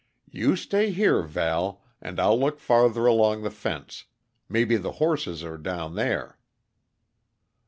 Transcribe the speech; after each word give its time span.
"You 0.31 0.55
stay 0.55 0.89
here, 0.89 1.21
Val, 1.21 1.83
and 2.01 2.19
I'll 2.19 2.39
look 2.39 2.57
farther 2.59 3.05
along 3.05 3.43
the 3.43 3.51
fence; 3.51 4.05
maybe 4.49 4.75
the 4.75 4.93
horses 4.93 5.43
are 5.43 5.59
down 5.59 5.93
there." 5.93 6.39